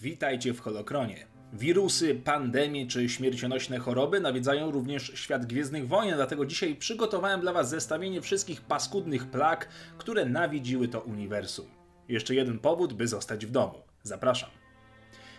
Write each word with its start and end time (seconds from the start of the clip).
Witajcie 0.00 0.54
w 0.54 0.60
Holokronie. 0.60 1.26
Wirusy, 1.52 2.14
pandemie 2.14 2.86
czy 2.86 3.08
śmiercionośne 3.08 3.78
choroby 3.78 4.20
nawiedzają 4.20 4.70
również 4.70 5.12
świat 5.14 5.46
Gwiezdnych 5.46 5.88
Wojen, 5.88 6.14
dlatego 6.16 6.46
dzisiaj 6.46 6.74
przygotowałem 6.74 7.40
dla 7.40 7.52
Was 7.52 7.70
zestawienie 7.70 8.20
wszystkich 8.20 8.60
paskudnych 8.60 9.26
plag, 9.26 9.68
które 9.98 10.24
nawiedziły 10.24 10.88
to 10.88 11.00
uniwersum. 11.00 11.66
Jeszcze 12.08 12.34
jeden 12.34 12.58
powód, 12.58 12.92
by 12.92 13.08
zostać 13.08 13.46
w 13.46 13.50
domu. 13.50 13.74
Zapraszam. 14.02 14.50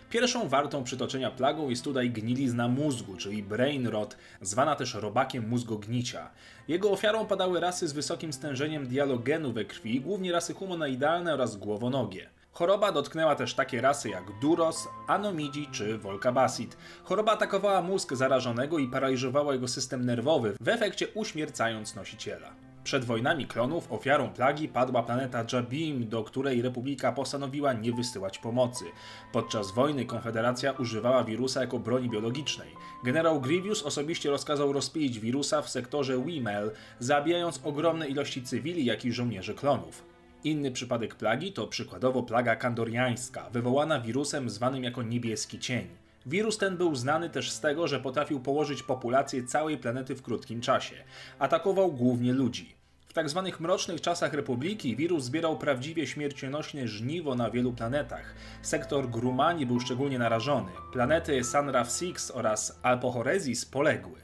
Pierwszą 0.10 0.48
wartą 0.48 0.84
przytoczenia 0.84 1.32
plagą 1.32 1.70
jest 1.70 1.84
tutaj 1.84 2.10
gnilizna 2.10 2.68
mózgu, 2.68 3.16
czyli 3.18 3.44
brain 3.44 3.88
rot, 3.88 4.18
zwana 4.41 4.76
też 4.76 4.94
robakiem 4.94 5.50
mózgognicia. 5.50 6.30
Jego 6.68 6.91
ofiarą 6.91 7.26
padały 7.26 7.60
rasy 7.60 7.88
z 7.88 7.94
wysokim 7.94 8.34
stężeniem 8.34 8.88
dialogenu 8.88 9.54
we 9.54 9.66
krwi, 9.66 10.02
głównie 10.02 10.32
rasy 10.32 10.54
humanoidalne 10.54 11.34
oraz 11.34 11.57
głowonogie. 11.57 12.30
Choroba 12.52 12.92
dotknęła 12.92 13.36
też 13.36 13.54
takie 13.54 13.82
rasy 13.82 14.10
jak 14.10 14.40
Duros, 14.42 14.88
Anomidzi 15.08 15.68
czy 15.72 15.98
Volcabasit. 15.98 16.78
Choroba 17.04 17.32
atakowała 17.32 17.82
mózg 17.82 18.14
zarażonego 18.14 18.80
i 18.80 18.88
paraliżowała 18.88 19.54
jego 19.54 19.68
system 19.68 20.06
nerwowy, 20.06 20.56
w 20.62 20.68
efekcie 20.68 21.07
uśmiercając 21.14 21.96
nosiciela. 21.96 22.56
Przed 22.84 23.06
wojnami 23.06 23.48
klonów 23.48 23.92
ofiarą 23.92 24.30
plagi 24.30 24.68
padła 24.68 25.04
planeta 25.04 25.46
Jabim, 25.54 26.10
do 26.10 26.24
której 26.24 26.62
Republika 26.62 27.12
postanowiła 27.12 27.74
nie 27.74 27.92
wysyłać 27.92 28.40
pomocy. 28.40 28.86
Podczas 29.32 29.71
wojny 29.71 30.06
Konfederacja 30.06 30.71
używała 30.71 31.24
wirusa 31.24 31.62
jako 31.62 31.79
broni 31.79 32.09
biologicznej. 32.09 32.76
Generał 33.04 33.42
Grievous 33.42 33.84
osobiście 33.84 34.30
rozkazał 34.30 34.73
rozpilić 34.73 35.20
wirusa 35.20 35.62
w 35.62 35.70
sektorze 35.70 36.23
Wimel, 36.23 36.72
zabijając 37.00 37.62
ogromne 37.64 38.08
ilości 38.08 38.44
cywili, 38.44 38.86
jak 38.86 39.06
i 39.06 39.12
żołnierzy 39.12 39.54
klonów. 39.54 40.04
Inny 40.44 40.72
przypadek 40.72 41.16
plagi 41.16 41.53
to 41.53 41.67
przykładowo 41.67 42.23
plaga 42.23 42.56
kandoriańska, 42.56 43.50
wywołana 43.50 44.00
wirusem 44.00 44.50
zwanym 44.50 44.84
jako 44.84 45.03
niebieski 45.03 45.59
cień. 45.59 45.88
Wirus 46.25 46.58
ten 46.58 46.78
był 46.78 46.95
znany 46.95 47.30
też 47.30 47.52
z 47.52 47.59
tego, 47.59 47.88
że 47.88 48.00
potrafił 48.00 48.40
położyć 48.40 48.84
populację 48.84 49.44
całej 49.44 49.78
planety 49.78 50.16
w 50.16 50.22
krótkim 50.22 50.62
czasie. 50.62 50.95
Atakował 51.40 51.92
głównie 51.92 52.34
ludzi. 52.34 52.76
W 53.08 53.14
tak 53.14 53.30
zwanych 53.30 53.60
mrocznych 53.60 54.02
czasach 54.02 54.34
Republiki 54.34 54.95
wirus 54.95 55.23
zbierał 55.23 55.58
prawdziwie 55.58 56.08
śmiercionośne 56.08 56.88
żniwo 56.88 57.36
na 57.36 57.52
wielu 57.52 57.73
planetach. 57.73 58.36
Sektor 58.62 59.10
Grumani 59.10 59.66
był 59.66 59.80
szczególnie 59.80 60.20
narażony. 60.20 60.72
Planety 60.94 61.44
Sanraf 61.44 61.92
Six 61.92 62.32
oraz 62.32 62.80
Alpohoresis 62.84 63.66
poległy. 63.66 64.20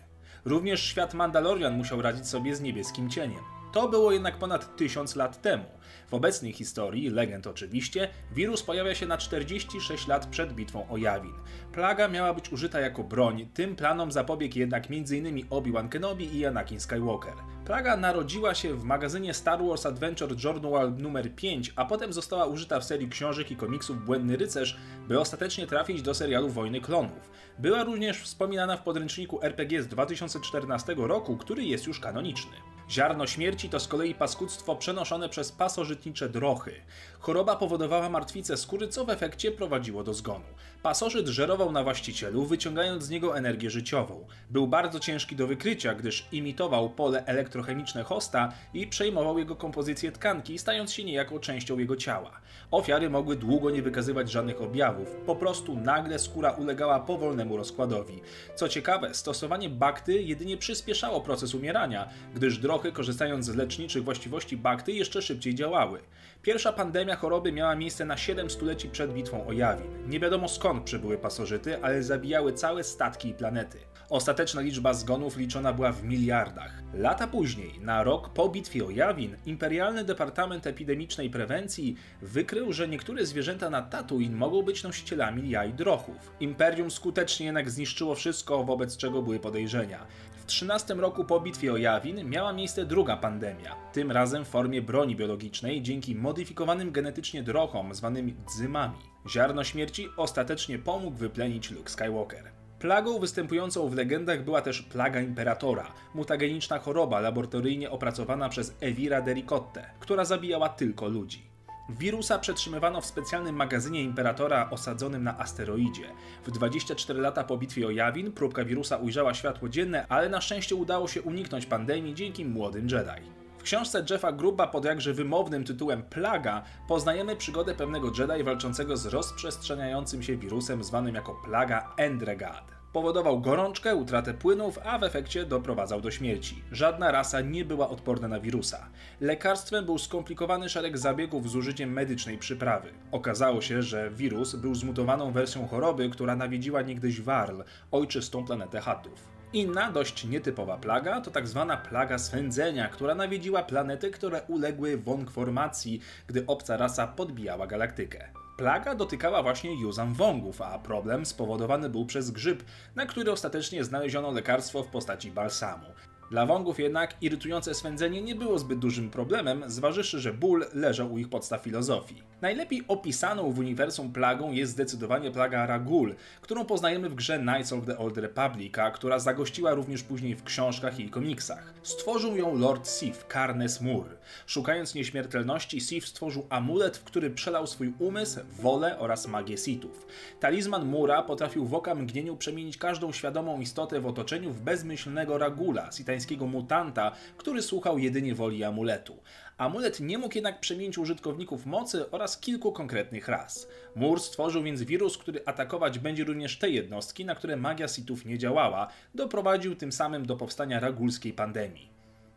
Również 0.45 0.83
świat 0.83 1.13
Mandalorian 1.13 1.77
musiał 1.77 2.01
radzić 2.01 2.27
sobie 2.27 2.55
z 2.55 2.61
niebieskim 2.61 3.09
cieniem. 3.09 3.54
To 3.75 3.87
było 3.87 4.11
jednak 4.11 4.37
ponad 4.37 4.75
tysiąc 4.75 5.15
lat 5.15 5.41
temu. 5.41 5.63
W 6.07 6.13
obecnej 6.13 6.53
historii, 6.53 7.09
legend 7.09 7.47
oczywiście, 7.47 8.09
wirus 8.31 8.63
pojawia 8.63 8.95
się 8.95 9.05
na 9.05 9.17
46 9.17 10.07
lat 10.07 10.25
przed 10.25 10.53
bitwą 10.53 10.89
o 10.89 10.97
Jawin. 10.97 11.33
Plaga 11.71 12.07
miała 12.07 12.33
być 12.33 12.51
użyta 12.51 12.79
jako 12.79 13.03
broń, 13.03 13.47
tym 13.53 13.75
planom 13.75 14.11
zapobiegł 14.11 14.59
jednak 14.59 14.83
m.in. 14.89 15.45
Obi-Wan 15.49 15.89
Kenobi 15.89 16.37
i 16.37 16.45
Anakin 16.45 16.79
Skywalker. 16.79 17.33
Plaga 17.65 17.97
narodziła 17.97 18.55
się 18.55 18.73
w 18.73 18.83
magazynie 18.83 19.33
Star 19.33 19.63
Wars 19.63 19.85
Adventure 19.85 20.43
Journal 20.43 20.87
nr 20.87 21.35
5, 21.35 21.73
a 21.75 21.85
potem 21.85 22.13
została 22.13 22.45
użyta 22.45 22.79
w 22.79 22.83
serii 22.83 23.09
książek 23.09 23.51
i 23.51 23.55
komiksów 23.55 24.05
Błędny 24.05 24.37
Rycerz, 24.37 24.77
by 25.07 25.19
ostatecznie 25.19 25.67
trafić 25.67 26.01
do 26.01 26.13
serialu 26.13 26.49
Wojny 26.49 26.81
Klonów. 26.81 27.31
Była 27.59 27.83
również 27.83 28.21
wspominana 28.21 28.77
w 28.77 28.83
podręczniku 28.83 29.43
RPG 29.43 29.83
z 29.83 29.87
2014 29.87 30.95
roku, 30.97 31.37
który 31.37 31.63
jest 31.63 31.87
już 31.87 31.99
kanoniczny. 31.99 32.74
Ziarno 32.89 33.27
śmierci 33.27 33.69
to 33.69 33.79
z 33.79 33.87
kolei 33.87 34.15
paskudztwo 34.15 34.75
przenoszone 34.75 35.29
przez 35.29 35.51
pasożytnicze 35.51 36.29
drochy. 36.29 36.73
Choroba 37.19 37.55
powodowała 37.55 38.09
martwicę 38.09 38.57
skóry, 38.57 38.87
co 38.87 39.05
w 39.05 39.09
efekcie 39.09 39.51
prowadziło 39.51 40.03
do 40.03 40.13
zgonu. 40.13 40.45
Pasożyt 40.83 41.27
żerował 41.27 41.71
na 41.71 41.83
właścicielu, 41.83 42.45
wyciągając 42.45 43.03
z 43.03 43.09
niego 43.09 43.37
energię 43.37 43.69
życiową. 43.69 44.27
Był 44.49 44.67
bardzo 44.67 44.99
ciężki 44.99 45.35
do 45.35 45.47
wykrycia, 45.47 45.93
gdyż 45.93 46.27
imitował 46.31 46.89
pole 46.89 47.25
elektrochemiczne 47.25 48.03
hosta 48.03 48.53
i 48.73 48.87
przejmował 48.87 49.39
jego 49.39 49.55
kompozycję 49.55 50.11
tkanki, 50.11 50.59
stając 50.59 50.93
się 50.93 51.03
niejako 51.03 51.39
częścią 51.39 51.77
jego 51.77 51.95
ciała. 51.95 52.31
Ofiary 52.71 53.09
mogły 53.09 53.35
długo 53.35 53.69
nie 53.69 53.81
wykazywać 53.81 54.31
żadnych 54.31 54.61
objawów, 54.61 55.15
po 55.25 55.35
prostu 55.35 55.75
nagle 55.75 56.19
skóra 56.19 56.51
ulegała 56.51 56.99
powolnemu 56.99 57.57
rozkładowi. 57.57 58.21
Co 58.55 58.69
ciekawe, 58.69 59.13
stosowanie 59.13 59.69
bakty 59.69 60.21
jedynie 60.21 60.57
przyspieszało 60.57 61.21
proces 61.21 61.55
umierania, 61.55 62.09
gdyż 62.35 62.57
drochy 62.57 62.74
korzystając 62.79 63.45
z 63.45 63.55
leczniczych 63.55 64.03
właściwości 64.03 64.57
bakty, 64.57 64.91
jeszcze 64.91 65.21
szybciej 65.21 65.55
działały. 65.55 65.99
Pierwsza 66.41 66.73
pandemia 66.73 67.15
choroby 67.15 67.51
miała 67.51 67.75
miejsce 67.75 68.05
na 68.05 68.17
7 68.17 68.49
stuleci 68.49 68.89
przed 68.89 69.13
bitwą 69.13 69.47
o 69.47 69.53
Jawin. 69.53 70.09
Nie 70.09 70.19
wiadomo 70.19 70.47
skąd 70.47 70.83
przybyły 70.83 71.17
pasożyty, 71.17 71.83
ale 71.83 72.03
zabijały 72.03 72.53
całe 72.53 72.83
statki 72.83 73.29
i 73.29 73.33
planety. 73.33 73.77
Ostateczna 74.09 74.61
liczba 74.61 74.93
zgonów 74.93 75.37
liczona 75.37 75.73
była 75.73 75.91
w 75.91 76.03
miliardach. 76.03 76.71
Lata 76.93 77.27
później, 77.27 77.79
na 77.79 78.03
rok 78.03 78.29
po 78.29 78.49
bitwie 78.49 78.85
o 78.85 78.89
Jawin, 78.89 79.37
Imperialny 79.45 80.03
Departament 80.03 80.67
Epidemicznej 80.67 81.29
Prewencji 81.29 81.95
wykrył, 82.21 82.73
że 82.73 82.87
niektóre 82.87 83.25
zwierzęta 83.25 83.69
na 83.69 83.81
Tatooine 83.81 84.35
mogą 84.35 84.61
być 84.61 84.83
nosicielami 84.83 85.49
jaj 85.49 85.73
drochów. 85.73 86.31
Imperium 86.39 86.91
skutecznie 86.91 87.45
jednak 87.45 87.69
zniszczyło 87.69 88.15
wszystko, 88.15 88.63
wobec 88.63 88.97
czego 88.97 89.21
były 89.21 89.39
podejrzenia. 89.39 90.05
W 90.37 90.45
13 90.45 90.93
roku 90.93 91.23
po 91.23 91.39
bitwie 91.39 91.73
o 91.73 91.77
Jawin 91.77 92.29
miała 92.29 92.53
miejsce 92.53 92.64
druga 92.85 93.17
pandemia, 93.17 93.75
tym 93.93 94.11
razem 94.11 94.45
w 94.45 94.47
formie 94.47 94.81
broni 94.81 95.15
biologicznej 95.15 95.81
dzięki 95.81 96.15
modyfikowanym 96.15 96.91
genetycznie 96.91 97.43
drochom 97.43 97.95
zwanymi 97.95 98.35
dzymami. 98.57 98.97
Ziarno 99.29 99.63
śmierci 99.63 100.09
ostatecznie 100.17 100.79
pomógł 100.79 101.17
wyplenić 101.17 101.71
Luke 101.71 101.89
Skywalker. 101.89 102.51
Plagą 102.79 103.19
występującą 103.19 103.89
w 103.89 103.93
legendach 103.95 104.43
była 104.43 104.61
też 104.61 104.81
plaga 104.81 105.21
imperatora, 105.21 105.93
mutageniczna 106.13 106.79
choroba 106.79 107.19
laboratoryjnie 107.19 107.91
opracowana 107.91 108.49
przez 108.49 108.75
Evira 108.81 109.21
de 109.21 109.33
Ricotte, 109.33 109.89
która 109.99 110.25
zabijała 110.25 110.69
tylko 110.69 111.07
ludzi. 111.07 111.54
Wirusa 111.89 112.39
przetrzymywano 112.39 113.01
w 113.01 113.05
specjalnym 113.05 113.55
magazynie 113.55 114.03
Imperatora 114.03 114.69
osadzonym 114.69 115.23
na 115.23 115.39
asteroidzie. 115.39 116.09
W 116.45 116.51
24 116.51 117.21
lata 117.21 117.43
po 117.43 117.57
bitwie 117.57 117.87
o 117.87 117.91
Jawin 117.91 118.31
próbka 118.31 118.65
wirusa 118.65 118.97
ujrzała 118.97 119.33
światło 119.33 119.69
dzienne, 119.69 120.05
ale 120.09 120.29
na 120.29 120.41
szczęście 120.41 120.75
udało 120.75 121.07
się 121.07 121.21
uniknąć 121.21 121.65
pandemii 121.65 122.13
dzięki 122.13 122.45
młodym 122.45 122.87
Jedi. 122.89 123.31
W 123.57 123.63
książce 123.63 124.05
Jeffa 124.09 124.31
Gruba 124.31 124.67
pod 124.67 124.85
jakże 124.85 125.13
wymownym 125.13 125.63
tytułem 125.63 126.03
Plaga 126.03 126.63
poznajemy 126.87 127.35
przygodę 127.35 127.75
pewnego 127.75 128.07
Jedi 128.07 128.43
walczącego 128.43 128.97
z 128.97 129.05
rozprzestrzeniającym 129.05 130.23
się 130.23 130.37
wirusem 130.37 130.83
zwanym 130.83 131.15
jako 131.15 131.35
plaga 131.45 131.93
Endregad. 131.97 132.84
Powodował 132.95 133.41
gorączkę, 133.41 133.95
utratę 133.95 134.33
płynów, 134.33 134.79
a 134.83 134.97
w 134.97 135.03
efekcie 135.03 135.45
doprowadzał 135.45 136.01
do 136.01 136.11
śmierci. 136.11 136.63
Żadna 136.71 137.11
rasa 137.11 137.41
nie 137.41 137.65
była 137.65 137.89
odporna 137.89 138.27
na 138.27 138.39
wirusa. 138.39 138.89
Lekarstwem 139.21 139.85
był 139.85 139.97
skomplikowany 139.97 140.69
szereg 140.69 140.97
zabiegów 140.97 141.49
z 141.49 141.55
użyciem 141.55 141.93
medycznej 141.93 142.37
przyprawy. 142.37 142.89
Okazało 143.11 143.61
się, 143.61 143.81
że 143.81 144.11
wirus 144.11 144.55
był 144.55 144.75
zmutowaną 144.75 145.31
wersją 145.31 145.67
choroby, 145.67 146.09
która 146.09 146.35
nawiedziła 146.35 146.81
niegdyś 146.81 147.21
Warl, 147.21 147.61
ojczystą 147.91 148.45
planetę 148.45 148.81
Hatów. 148.81 149.27
Inna, 149.53 149.91
dość 149.91 150.25
nietypowa 150.25 150.77
plaga 150.77 151.21
to 151.21 151.31
tak 151.31 151.47
zwana 151.47 151.77
plaga 151.77 152.17
swędzenia, 152.17 152.87
która 152.87 153.15
nawiedziła 153.15 153.63
planety, 153.63 154.11
które 154.11 154.41
uległy 154.47 154.97
wąkformacji, 154.97 156.01
gdy 156.27 156.45
obca 156.45 156.77
rasa 156.77 157.07
podbijała 157.07 157.67
galaktykę. 157.67 158.44
Plaga 158.57 158.95
dotykała 158.95 159.43
właśnie 159.43 159.81
Yuzan 159.81 160.13
wągów, 160.13 160.61
a 160.61 160.79
problem 160.79 161.25
spowodowany 161.25 161.89
był 161.89 162.05
przez 162.05 162.31
grzyb, 162.31 162.63
na 162.95 163.05
który 163.05 163.31
ostatecznie 163.31 163.83
znaleziono 163.83 164.31
lekarstwo 164.31 164.83
w 164.83 164.87
postaci 164.87 165.31
balsamu. 165.31 165.85
Dla 166.31 166.45
wągów 166.45 166.79
jednak 166.79 167.15
irytujące 167.21 167.73
swędzenie 167.73 168.21
nie 168.21 168.35
było 168.35 168.59
zbyt 168.59 168.79
dużym 168.79 169.09
problemem, 169.09 169.63
zważywszy, 169.67 170.19
że 170.19 170.33
ból 170.33 170.65
leżał 170.73 171.13
u 171.13 171.17
ich 171.17 171.29
podstaw 171.29 171.61
filozofii. 171.61 172.23
Najlepiej 172.41 172.83
opisaną 172.87 173.51
w 173.51 173.59
uniwersum 173.59 174.13
plagą 174.13 174.51
jest 174.51 174.71
zdecydowanie 174.71 175.31
plaga 175.31 175.65
Ragul, 175.65 176.15
którą 176.41 176.65
poznajemy 176.65 177.09
w 177.09 177.15
grze 177.15 177.39
Knights 177.39 177.73
of 177.73 177.85
the 177.85 177.97
Old 177.97 178.17
Republic, 178.17 178.77
a 178.77 178.91
która 178.91 179.19
zagościła 179.19 179.73
również 179.73 180.03
później 180.03 180.35
w 180.35 180.43
książkach 180.43 180.99
i 180.99 181.09
komiksach. 181.09 181.73
Stworzył 181.83 182.37
ją 182.37 182.55
Lord 182.55 182.89
Sif, 182.89 183.25
Carnes 183.33 183.81
Mur. 183.81 184.05
Szukając 184.45 184.95
nieśmiertelności, 184.95 185.81
Sif 185.81 186.07
stworzył 186.07 186.45
amulet, 186.49 186.97
w 186.97 187.03
który 187.03 187.29
przelał 187.29 187.67
swój 187.67 187.93
umysł, 187.99 188.39
wolę 188.61 188.99
oraz 188.99 189.27
magię 189.27 189.57
Sithów. 189.57 190.07
Talizman 190.39 190.85
Mura 190.85 191.23
potrafił 191.23 191.65
w 191.65 191.73
oka 191.73 191.95
mgnieniu 191.95 192.37
przemienić 192.37 192.77
każdą 192.77 193.11
świadomą 193.11 193.59
istotę 193.59 194.01
w 194.01 194.07
otoczeniu 194.07 194.51
w 194.51 194.61
bezmyślnego 194.61 195.37
Ragula, 195.37 195.91
sitańskiego 196.15 196.47
mutanta, 196.47 197.11
który 197.37 197.61
słuchał 197.61 197.97
jedynie 197.97 198.35
woli 198.35 198.63
amuletu. 198.63 199.17
Amulet 199.57 199.99
nie 199.99 200.17
mógł 200.17 200.35
jednak 200.35 200.59
przemienić 200.59 200.97
użytkowników 200.97 201.65
mocy 201.65 202.11
oraz 202.11 202.37
kilku 202.37 202.71
konkretnych 202.71 203.27
ras. 203.27 203.67
Mur 203.95 204.21
stworzył 204.21 204.63
więc 204.63 204.81
wirus, 204.81 205.17
który 205.17 205.41
atakować 205.45 205.99
będzie 205.99 206.23
również 206.23 206.57
te 206.59 206.69
jednostki, 206.69 207.25
na 207.25 207.35
które 207.35 207.57
magia 207.57 207.87
Sithów 207.87 208.25
nie 208.25 208.37
działała, 208.37 208.87
doprowadził 209.15 209.75
tym 209.75 209.91
samym 209.91 210.25
do 210.25 210.35
powstania 210.35 210.79
ragulskiej 210.79 211.33
pandemii. 211.33 211.94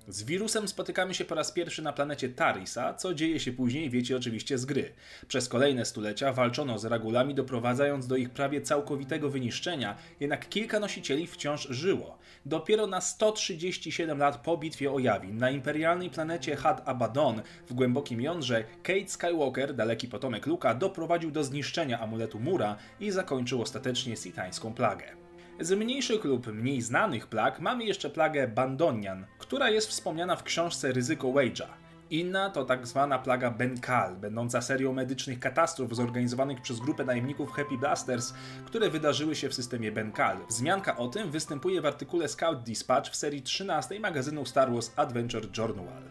Z 0.09 0.23
wirusem 0.23 0.69
spotykamy 0.69 1.15
się 1.15 1.25
po 1.25 1.35
raz 1.35 1.53
pierwszy 1.53 1.83
na 1.83 1.93
planecie 1.93 2.29
Tarisa, 2.29 2.95
co 2.95 3.15
dzieje 3.15 3.41
się 3.41 3.53
później 3.53 3.91
wiecie 3.91 4.17
oczywiście 4.17 4.59
z 4.59 4.65
gry. 4.65 4.93
Przez 5.29 5.49
kolejne 5.49 5.85
stulecia 5.85 6.33
walczono 6.33 6.79
z 6.79 6.85
Ragulami, 6.85 7.35
doprowadzając 7.35 8.07
do 8.07 8.17
ich 8.17 8.31
prawie 8.31 8.61
całkowitego 8.61 9.31
wyniszczenia, 9.31 9.97
jednak 10.21 10.49
kilka 10.49 10.81
nosicieli 10.81 11.27
wciąż 11.27 11.69
żyło. 11.71 12.19
Dopiero 12.47 12.87
na 12.87 13.01
137 13.01 14.19
lat 14.19 14.37
po 14.37 14.57
bitwie 14.57 14.93
o 14.93 14.99
Yavin 14.99 15.39
na 15.39 15.51
imperialnej 15.51 16.11
planecie 16.11 16.57
Had 16.57 16.83
Abaddon 16.85 17.43
w 17.67 17.75
głębokim 17.75 18.21
jądrze 18.21 18.65
Kate 18.83 19.09
Skywalker, 19.09 19.75
daleki 19.75 20.09
potomek 20.09 20.47
Luka, 20.47 20.75
doprowadził 20.75 21.31
do 21.31 21.45
zniszczenia 21.45 22.01
amuletu 22.01 22.41
Mura 22.41 22.77
i 23.01 23.11
zakończył 23.11 23.63
ostatecznie 23.63 24.17
sitańską 24.17 24.75
plagę. 24.75 25.18
Z 25.61 25.73
mniejszych 25.79 26.25
lub 26.25 26.47
mniej 26.47 26.83
znanych 26.83 27.27
plag 27.27 27.61
mamy 27.61 27.85
jeszcze 27.85 28.11
plagę 28.11 28.49
Bandonian, 28.49 29.27
która 29.39 29.71
jest 29.71 29.89
wspomniana 29.89 30.37
w 30.37 30.43
książce 30.43 30.93
Ryzyko 30.93 31.29
Wage'a. 31.29 31.67
Inna 32.11 32.51
to 32.51 32.65
tak 32.65 32.87
zwana 32.87 33.19
plaga 33.19 33.51
Benkal, 33.51 34.17
będąca 34.17 34.63
serią 34.63 34.93
medycznych 34.93 35.41
katastrof 35.41 35.93
zorganizowanych 35.93 36.63
przez 36.63 36.81
grupę 36.81 37.05
najemników 37.05 37.53
Happy 37.53 37.79
Blasters, 37.79 38.35
które 38.67 38.91
wydarzyły 38.91 39.35
się 39.35 39.49
w 39.49 39.55
systemie 39.55 39.93
Benkal. 39.93 40.37
Wzmianka 40.49 40.97
o 40.97 41.09
tym 41.09 41.31
występuje 41.31 41.81
w 41.81 41.87
artykule 41.87 42.29
Scout 42.29 42.63
Dispatch 42.63 43.11
w 43.11 43.17
serii 43.17 43.43
13 43.43 44.01
magazynu 44.01 44.47
Star 44.47 44.73
Wars 44.73 44.93
Adventure 44.97 45.59
Journal. 45.59 46.03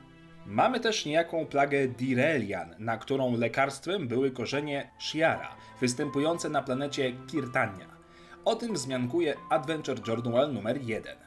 Mamy 0.45 0.79
też 0.79 1.05
niejaką 1.05 1.45
plagę 1.45 1.87
Direlian, 1.87 2.75
na 2.79 2.97
którą 2.97 3.37
lekarstwem 3.37 4.07
były 4.07 4.31
korzenie 4.31 4.91
Shiara, 4.99 5.55
występujące 5.81 6.49
na 6.49 6.61
planecie 6.61 7.11
Kirtania. 7.27 7.96
O 8.47 8.55
tym 8.55 8.73
wzmiankuje 8.73 9.35
Adventure 9.49 10.01
Journal 10.07 10.53
numer 10.53 10.81
1. 10.81 11.17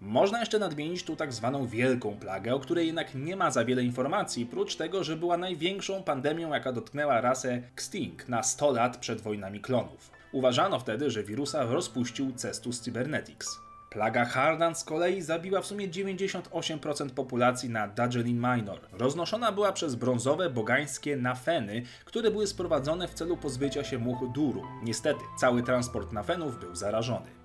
Można 0.00 0.40
jeszcze 0.40 0.58
nadmienić 0.58 1.02
tu 1.02 1.16
tak 1.16 1.32
zwaną 1.32 1.66
wielką 1.66 2.16
plagę, 2.16 2.54
o 2.54 2.60
której 2.60 2.86
jednak 2.86 3.14
nie 3.14 3.36
ma 3.36 3.50
za 3.50 3.64
wiele 3.64 3.84
informacji, 3.84 4.46
prócz 4.46 4.76
tego, 4.76 5.04
że 5.04 5.16
była 5.16 5.36
największą 5.36 6.02
pandemią, 6.02 6.52
jaka 6.52 6.72
dotknęła 6.72 7.20
rasę 7.20 7.62
Xting 7.74 8.28
na 8.28 8.42
100 8.42 8.72
lat 8.72 8.96
przed 8.96 9.20
wojnami 9.20 9.60
klonów. 9.60 10.10
Uważano 10.32 10.78
wtedy, 10.78 11.10
że 11.10 11.22
wirusa 11.22 11.62
rozpuścił 11.62 12.32
Cestus 12.32 12.80
Cybernetics. 12.80 13.58
Plaga 13.94 14.24
Hardan 14.24 14.74
z 14.74 14.84
kolei 14.84 15.22
zabiła 15.22 15.60
w 15.60 15.66
sumie 15.66 15.88
98% 15.88 17.10
populacji 17.10 17.70
na 17.70 17.88
Dagelin 17.88 18.36
Minor. 18.36 18.80
Roznoszona 18.92 19.52
była 19.52 19.72
przez 19.72 19.94
brązowe, 19.94 20.50
bogańskie 20.50 21.16
nafeny, 21.16 21.82
które 22.04 22.30
były 22.30 22.46
sprowadzone 22.46 23.08
w 23.08 23.14
celu 23.14 23.36
pozbycia 23.36 23.84
się 23.84 23.98
much 23.98 24.32
duru. 24.32 24.62
Niestety, 24.82 25.20
cały 25.38 25.62
transport 25.62 26.12
nafenów 26.12 26.60
był 26.60 26.74
zarażony. 26.74 27.43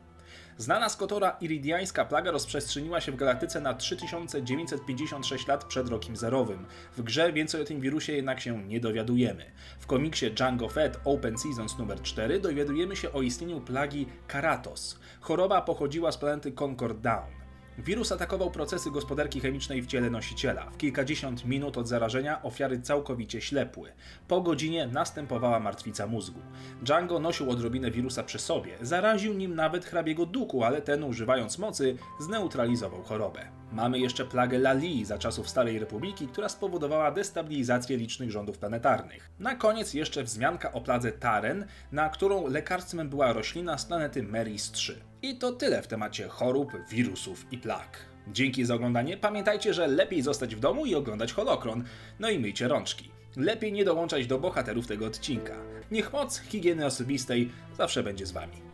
Znana 0.60 0.90
z 0.90 0.98
Kotora 0.98 1.38
iridiańska 1.42 2.06
plaga 2.06 2.32
rozprzestrzeniła 2.32 3.02
się 3.02 3.12
w 3.12 3.16
galaktyce 3.16 3.62
na 3.62 3.74
3956 3.74 5.48
lat 5.48 5.64
przed 5.64 5.90
rokiem 5.90 6.16
zerowym. 6.18 6.66
W 6.98 7.04
grze 7.04 7.34
więcej 7.34 7.62
o 7.62 7.66
tym 7.66 7.82
wirusie 7.82 8.14
jednak 8.14 8.40
się 8.40 8.64
nie 8.68 8.80
dowiadujemy. 8.80 9.46
W 9.80 9.88
komiksie 9.88 10.32
Django 10.32 10.70
Fett 10.70 11.00
Open 11.06 11.38
Seasons 11.38 11.80
nr 11.80 12.02
4 12.02 12.40
dowiadujemy 12.40 12.96
się 12.96 13.12
o 13.12 13.22
istnieniu 13.22 13.62
plagi 13.62 14.08
Karatos. 14.28 15.00
Choroba 15.22 15.62
pochodziła 15.62 16.12
z 16.12 16.18
planety 16.18 16.52
Concord 16.52 17.02
Down. 17.02 17.49
Wirus 17.86 18.12
atakował 18.12 18.52
procesy 18.52 18.92
gospodarki 18.92 19.40
chemicznej 19.40 19.82
w 19.82 19.88
ciele 19.88 20.10
nosiciela. 20.10 20.70
W 20.70 20.78
kilkadziesiąt 20.78 21.46
minut 21.46 21.78
od 21.78 21.88
zarażenia 21.88 22.44
ofiary 22.44 22.82
całkowicie 22.82 23.42
ślepły. 23.42 23.92
Po 24.28 24.42
godzinie 24.42 24.88
następowała 24.88 25.60
martwica 25.60 26.08
mózgu. 26.08 26.40
Django 26.82 27.20
nosił 27.20 27.52
odrobinę 27.52 27.92
wirusa 27.92 28.24
przy 28.24 28.40
sobie. 28.40 28.78
Zaraził 28.82 29.34
nim 29.34 29.56
nawet 29.56 29.86
hrabiego 29.86 30.26
duku, 30.26 30.64
ale 30.64 30.82
ten 30.82 31.04
używając 31.04 31.58
mocy 31.58 31.98
zneutralizował 32.20 33.04
chorobę. 33.04 33.48
Mamy 33.72 34.00
jeszcze 34.00 34.26
plagę 34.26 34.58
Lali 34.58 35.06
za 35.06 35.18
czasów 35.18 35.50
Starej 35.50 35.80
Republiki, 35.80 36.28
która 36.28 36.50
spowodowała 36.50 37.12
destabilizację 37.12 37.98
licznych 37.98 38.32
rządów 38.32 38.58
planetarnych. 38.58 39.30
Na 39.40 39.56
koniec 39.56 39.94
jeszcze 39.94 40.24
wzmianka 40.24 40.72
o 40.72 40.82
pladze 40.82 41.12
Taren, 41.12 41.66
na 41.92 42.10
którą 42.10 42.48
lekarstwem 42.48 43.10
była 43.10 43.34
roślina 43.34 43.78
z 43.78 43.86
planety 43.86 44.24
Meris 44.24 44.72
3. 44.72 45.09
I 45.22 45.36
to 45.36 45.52
tyle 45.52 45.82
w 45.82 45.88
temacie 45.88 46.28
chorób, 46.28 46.72
wirusów 46.90 47.46
i 47.52 47.58
plag. 47.58 47.98
Dzięki 48.28 48.66
za 48.66 48.76
oglądanie. 48.76 49.18
Pamiętajcie, 49.18 49.74
że 49.74 49.88
lepiej 49.88 50.22
zostać 50.22 50.56
w 50.56 50.60
domu 50.60 50.86
i 50.86 50.96
oglądać 50.96 51.34
holokron. 51.34 51.84
No 52.20 52.30
i 52.30 52.40
myjcie 52.40 52.68
rączki. 52.68 53.12
Lepiej 53.38 53.74
nie 53.74 53.86
dołączać 53.86 54.28
do 54.28 54.40
bohaterów 54.40 54.88
tego 54.88 55.06
odcinka. 55.06 55.56
Niech 55.92 56.14
moc 56.14 56.40
higieny 56.40 56.86
osobistej 56.86 57.52
zawsze 57.78 58.04
będzie 58.04 58.26
z 58.26 58.32
wami. 58.32 58.69